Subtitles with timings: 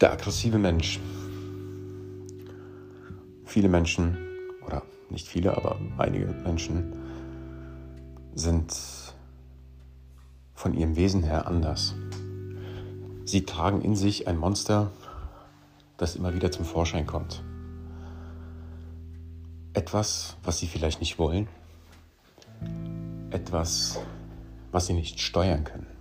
[0.00, 0.98] Der aggressive Mensch.
[3.44, 4.18] Viele Menschen,
[4.66, 6.92] oder nicht viele, aber einige Menschen
[8.34, 8.74] sind
[10.54, 11.94] von ihrem Wesen her anders.
[13.24, 14.90] Sie tragen in sich ein Monster,
[15.96, 17.44] das immer wieder zum Vorschein kommt.
[19.74, 21.46] Etwas, was sie vielleicht nicht wollen.
[23.30, 24.00] Etwas,
[24.72, 25.93] was sie nicht steuern können.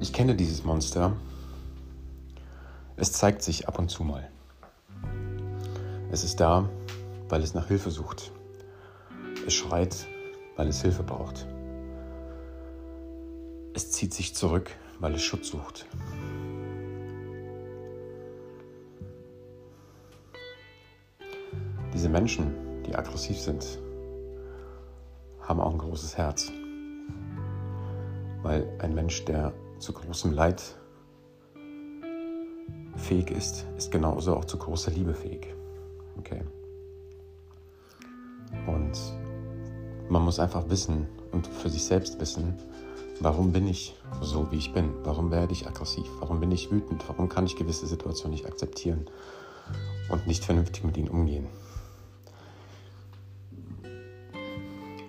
[0.00, 1.12] Ich kenne dieses Monster.
[2.96, 4.30] Es zeigt sich ab und zu mal.
[6.10, 6.70] Es ist da,
[7.28, 8.32] weil es nach Hilfe sucht.
[9.46, 10.06] Es schreit,
[10.56, 11.46] weil es Hilfe braucht.
[13.74, 15.84] Es zieht sich zurück, weil es Schutz sucht.
[21.92, 22.54] Diese Menschen,
[22.86, 23.78] die aggressiv sind,
[25.42, 26.50] haben auch ein großes Herz.
[28.42, 30.62] Weil ein Mensch, der zu großem Leid
[32.96, 35.54] fähig ist, ist genauso auch zu großer Liebe fähig.
[36.18, 36.42] Okay.
[38.66, 38.92] Und
[40.08, 42.54] man muss einfach wissen und für sich selbst wissen,
[43.20, 44.92] warum bin ich so, wie ich bin?
[45.04, 46.06] Warum werde ich aggressiv?
[46.18, 47.08] Warum bin ich wütend?
[47.08, 49.06] Warum kann ich gewisse Situationen nicht akzeptieren
[50.10, 51.46] und nicht vernünftig mit ihnen umgehen?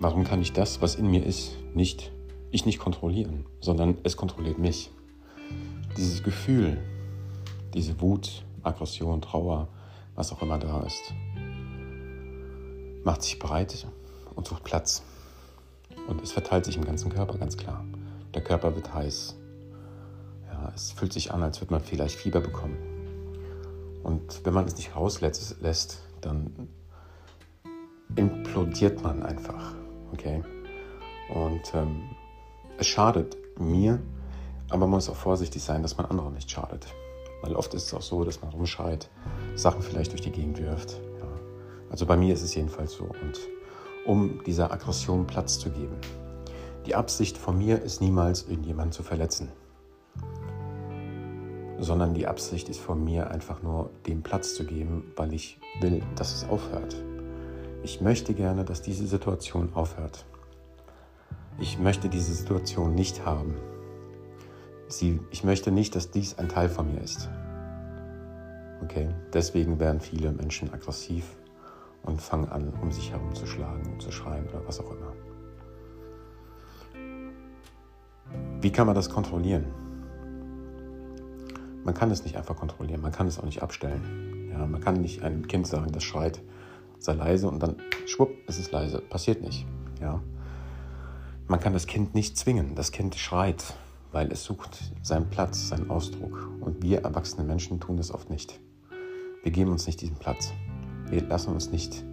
[0.00, 2.12] Warum kann ich das, was in mir ist, nicht
[2.52, 4.90] ich nicht kontrollieren, sondern es kontrolliert mich.
[5.96, 6.78] Dieses Gefühl,
[7.74, 9.68] diese Wut, Aggression, Trauer,
[10.14, 11.14] was auch immer da ist,
[13.04, 13.86] macht sich breit
[14.36, 15.02] und sucht Platz.
[16.08, 17.84] Und es verteilt sich im ganzen Körper, ganz klar.
[18.34, 19.36] Der Körper wird heiß.
[20.50, 22.76] Ja, es fühlt sich an, als würde man vielleicht Fieber bekommen.
[24.02, 26.68] Und wenn man es nicht rauslässt, dann
[28.16, 29.74] implodiert man einfach.
[30.12, 30.42] Okay?
[31.32, 32.02] Und ähm,
[32.82, 34.00] es schadet mir,
[34.68, 36.86] aber man muss auch vorsichtig sein, dass man anderen nicht schadet.
[37.40, 39.08] Weil oft ist es auch so, dass man rumschreit,
[39.54, 41.00] Sachen vielleicht durch die Gegend wirft.
[41.20, 41.28] Ja.
[41.90, 43.04] Also bei mir ist es jedenfalls so.
[43.04, 43.38] Und
[44.04, 45.96] um dieser Aggression Platz zu geben.
[46.86, 49.52] Die Absicht von mir ist niemals, irgendjemanden zu verletzen.
[51.78, 56.02] Sondern die Absicht ist von mir einfach nur, dem Platz zu geben, weil ich will,
[56.16, 56.96] dass es aufhört.
[57.84, 60.24] Ich möchte gerne, dass diese Situation aufhört.
[61.62, 63.54] Ich möchte diese Situation nicht haben.
[64.88, 67.30] Sie, ich möchte nicht, dass dies ein Teil von mir ist.
[68.82, 71.24] Okay, deswegen werden viele Menschen aggressiv
[72.02, 75.12] und fangen an, um sich herum zu schlagen, zu schreien oder was auch immer.
[78.60, 79.66] Wie kann man das kontrollieren?
[81.84, 84.50] Man kann es nicht einfach kontrollieren, man kann es auch nicht abstellen.
[84.50, 86.42] Ja, man kann nicht einem Kind sagen, das schreit,
[86.98, 89.00] sei leise und dann schwupp, es ist leise.
[89.00, 89.64] Passiert nicht.
[90.00, 90.20] Ja.
[91.48, 92.74] Man kann das Kind nicht zwingen.
[92.74, 93.74] Das Kind schreit,
[94.12, 96.48] weil es sucht seinen Platz, seinen Ausdruck.
[96.60, 98.60] Und wir erwachsene Menschen tun das oft nicht.
[99.42, 100.52] Wir geben uns nicht diesen Platz.
[101.10, 102.04] Wir lassen uns nicht,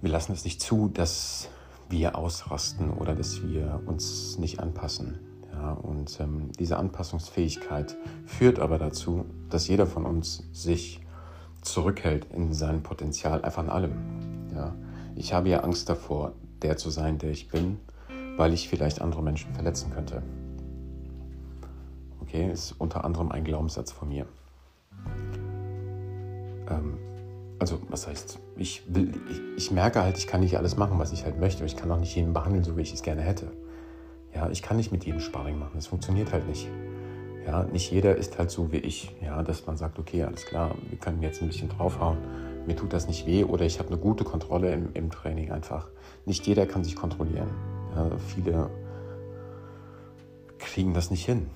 [0.00, 1.48] wir lassen es nicht zu, dass
[1.88, 5.20] wir ausrasten oder dass wir uns nicht anpassen.
[5.52, 11.06] Ja, und ähm, diese Anpassungsfähigkeit führt aber dazu, dass jeder von uns sich
[11.60, 13.92] zurückhält in seinem Potenzial, einfach in allem.
[14.54, 14.74] Ja.
[15.14, 16.32] Ich habe ja Angst davor,
[16.62, 17.78] der zu sein, der ich bin,
[18.36, 20.22] weil ich vielleicht andere Menschen verletzen könnte.
[22.20, 24.26] Okay, ist unter anderem ein Glaubenssatz von mir.
[26.70, 26.98] Ähm,
[27.58, 31.12] also, was heißt, ich, will, ich, ich, merke halt, ich kann nicht alles machen, was
[31.12, 31.64] ich halt möchte.
[31.64, 33.52] Ich kann auch nicht jeden behandeln, so wie ich es gerne hätte.
[34.34, 35.72] Ja, ich kann nicht mit jedem Sparring machen.
[35.74, 36.68] Das funktioniert halt nicht.
[37.46, 39.14] Ja, nicht jeder ist halt so wie ich.
[39.20, 42.18] Ja, dass man sagt, okay, alles klar, wir können jetzt ein bisschen draufhauen
[42.66, 45.88] mir tut das nicht weh oder ich habe eine gute Kontrolle im, im, Training einfach.
[46.26, 47.50] Nicht jeder kann sich kontrollieren.
[47.94, 48.70] Ja, viele
[50.58, 51.50] kriegen das nicht hin.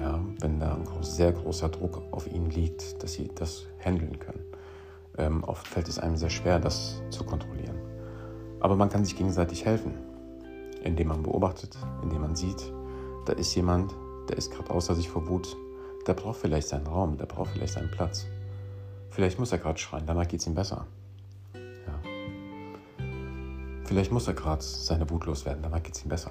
[0.00, 4.18] Ja, wenn da ein groß, sehr großer Druck auf ihnen liegt, dass sie das handeln
[4.18, 4.44] können.
[5.18, 7.76] Ähm, oft fällt es einem sehr schwer, das zu kontrollieren.
[8.60, 9.94] Aber man kann sich gegenseitig helfen,
[10.82, 12.72] indem man beobachtet, indem man sieht,
[13.26, 13.94] da ist jemand,
[14.28, 15.56] der ist gerade außer sich vor Wut,
[16.06, 18.26] der braucht vielleicht seinen Raum, der braucht vielleicht seinen Platz.
[19.10, 20.86] Vielleicht muss er gerade schreien, danach geht es ihm besser.
[21.54, 22.00] Ja.
[23.84, 26.30] Vielleicht muss er gerade seine Wut loswerden, danach geht es ihm besser.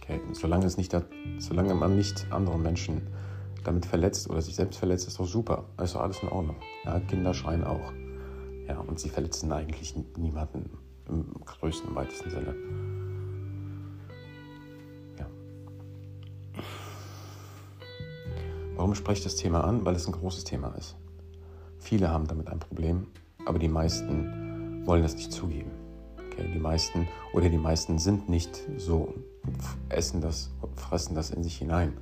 [0.00, 0.20] Okay?
[0.32, 0.96] Solange, es nicht,
[1.38, 3.08] solange man nicht andere Menschen
[3.64, 5.64] damit verletzt oder sich selbst verletzt, ist doch super.
[5.82, 6.56] Ist doch alles in Ordnung.
[6.84, 7.92] Ja, Kinder schreien auch.
[8.68, 12.54] Ja, und sie verletzen eigentlich niemanden im größten, weitesten Sinne.
[15.18, 15.26] Ja.
[18.76, 19.84] Warum spreche ich das Thema an?
[19.84, 20.96] Weil es ein großes Thema ist.
[21.86, 23.06] Viele haben damit ein Problem,
[23.46, 25.70] aber die meisten wollen das nicht zugeben.
[26.16, 26.50] Okay?
[26.52, 29.14] Die meisten oder die meisten sind nicht so,
[29.88, 31.96] essen das, fressen das in sich hinein.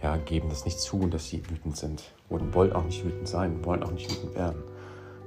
[0.00, 3.64] ja, geben das nicht zu, dass sie wütend sind und wollen auch nicht wütend sein,
[3.64, 4.62] wollen auch nicht wütend werden.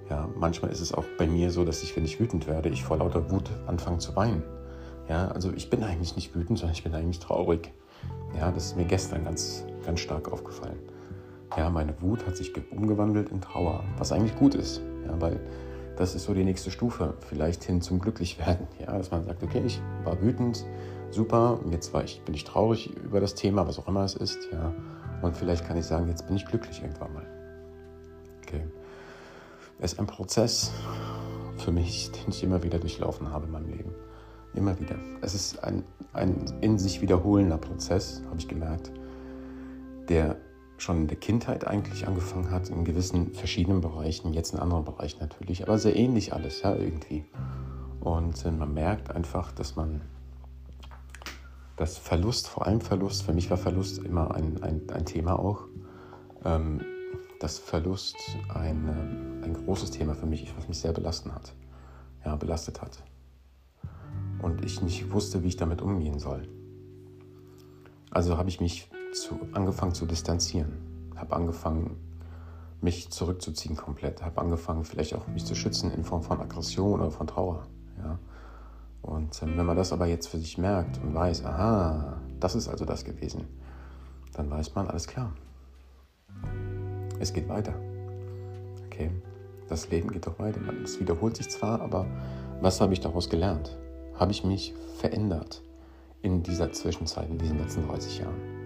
[0.09, 2.85] Ja, manchmal ist es auch bei mir so, dass ich, wenn ich wütend werde, ich
[2.85, 4.43] vor lauter Wut anfange zu weinen.
[5.09, 7.73] Ja, also ich bin eigentlich nicht wütend, sondern ich bin eigentlich traurig.
[8.37, 10.79] Ja, das ist mir gestern ganz, ganz stark aufgefallen.
[11.57, 14.81] Ja, meine Wut hat sich umgewandelt in Trauer, was eigentlich gut ist.
[15.05, 15.39] Ja, weil
[15.97, 18.67] das ist so die nächste Stufe, vielleicht hin zum Glücklichwerden.
[18.79, 20.65] Ja, dass man sagt, okay, ich war wütend,
[21.11, 24.47] super, jetzt war ich, bin ich traurig über das Thema, was auch immer es ist.
[24.51, 24.73] Ja,
[25.21, 27.25] und vielleicht kann ich sagen, jetzt bin ich glücklich irgendwann mal.
[28.43, 28.63] Okay.
[29.79, 30.71] Es ist ein Prozess
[31.57, 33.93] für mich, den ich immer wieder durchlaufen habe in meinem Leben.
[34.53, 34.95] Immer wieder.
[35.21, 38.91] Es ist ein, ein in sich wiederholender Prozess, habe ich gemerkt,
[40.07, 40.37] der
[40.81, 45.19] schon in der Kindheit eigentlich angefangen hat, in gewissen verschiedenen Bereichen, jetzt in anderen Bereichen
[45.19, 47.25] natürlich, aber sehr ähnlich alles, ja, irgendwie.
[47.99, 50.01] Und äh, man merkt einfach, dass man
[51.75, 55.65] das Verlust, vor allem Verlust, für mich war Verlust immer ein, ein, ein Thema auch,
[56.43, 56.81] ähm,
[57.39, 58.17] dass Verlust
[58.53, 61.53] ein, ähm, ein großes Thema für mich ist, was mich sehr belasten hat,
[62.25, 63.03] ja, belastet hat.
[64.41, 66.47] Und ich nicht wusste, wie ich damit umgehen soll.
[68.11, 71.97] Also habe ich mich zu, angefangen zu distanzieren, habe angefangen,
[72.81, 77.11] mich zurückzuziehen komplett, habe angefangen, vielleicht auch mich zu schützen in Form von Aggression oder
[77.11, 77.67] von Trauer.
[77.97, 78.19] Ja?
[79.01, 82.67] Und ähm, wenn man das aber jetzt für sich merkt und weiß, aha, das ist
[82.67, 83.47] also das gewesen,
[84.33, 85.33] dann weiß man, alles klar.
[87.19, 87.73] Es geht weiter.
[88.85, 89.11] Okay,
[89.67, 90.61] das Leben geht doch weiter.
[90.83, 92.05] Es wiederholt sich zwar, aber
[92.61, 93.77] was habe ich daraus gelernt?
[94.15, 95.61] Habe ich mich verändert
[96.21, 98.58] in dieser Zwischenzeit, in diesen letzten 30 Jahren?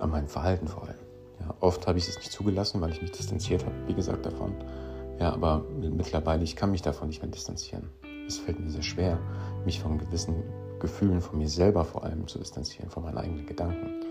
[0.00, 0.96] An meinem Verhalten vor allem.
[1.40, 4.54] Ja, oft habe ich es nicht zugelassen, weil ich mich distanziert habe, wie gesagt, davon.
[5.18, 7.90] Ja, aber mittlerweile, ich kann mich davon nicht mehr distanzieren.
[8.26, 9.18] Es fällt mir sehr schwer,
[9.64, 10.42] mich von gewissen
[10.80, 14.04] Gefühlen, von mir selber vor allem zu distanzieren, von meinen eigenen Gedanken.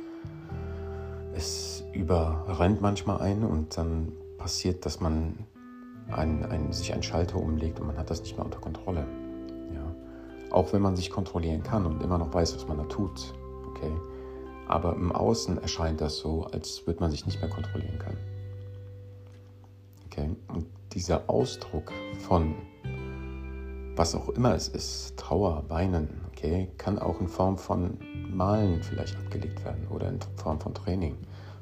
[1.33, 5.45] Es überrennt manchmal ein und dann passiert, dass man
[6.09, 9.05] ein, ein, sich einen Schalter umlegt und man hat das nicht mehr unter Kontrolle.
[9.73, 9.95] Ja.
[10.51, 13.33] Auch wenn man sich kontrollieren kann und immer noch weiß, was man da tut.
[13.69, 13.91] Okay
[14.67, 18.19] aber im Außen erscheint das so, als würde man sich nicht mehr kontrollieren können.
[20.05, 20.29] Okay?
[20.47, 21.91] Und dieser Ausdruck
[22.27, 22.55] von
[23.95, 27.97] was auch immer es ist, Trauer, Weinen, okay, kann auch in Form von
[28.29, 31.17] Malen vielleicht abgelegt werden oder in Form von Training.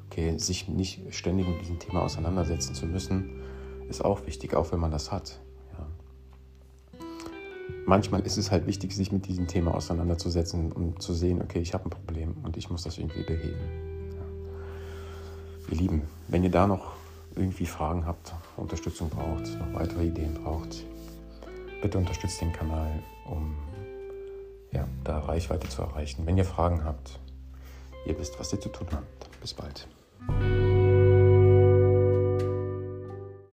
[0.06, 3.40] Okay, sich nicht ständig mit diesem Thema auseinandersetzen zu müssen,
[3.88, 5.40] ist auch wichtig, auch wenn man das hat
[7.86, 11.74] manchmal ist es halt wichtig, sich mit diesem Thema auseinanderzusetzen und zu sehen, okay, ich
[11.74, 13.58] habe ein Problem und ich muss das irgendwie beheben.
[15.70, 16.92] Ihr Lieben, wenn ihr da noch
[17.34, 20.84] irgendwie Fragen habt, Unterstützung braucht, noch weitere Ideen braucht,
[21.82, 23.56] bitte unterstützt den Kanal, um
[24.72, 26.26] ja, da Reichweite zu erreichen.
[26.26, 27.18] Wenn ihr Fragen habt,
[28.06, 29.40] ihr wisst, was ihr zu tun habt.
[29.40, 29.86] Bis bald.